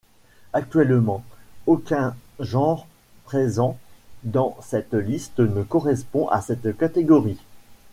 [0.53, 1.23] Actuellement,
[1.67, 2.87] aucun genre
[3.23, 3.77] présent
[4.23, 7.37] dans cette liste ne correspond à cette catégorie.